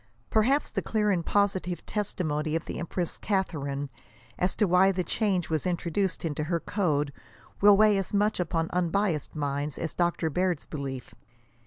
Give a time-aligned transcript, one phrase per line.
[0.31, 3.91] Perhaps the clear and positive testimony of the empress Catharine,
[4.39, 7.13] as to why the change was introduced into her code,
[7.61, 10.31] will weigh as much upon unbiassed minds, as Dr.
[10.31, 11.13] Baird's belief.